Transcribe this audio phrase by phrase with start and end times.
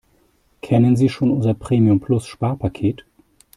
[0.63, 3.05] Kennen Sie schon unser Premium-Plus-Sparpaket?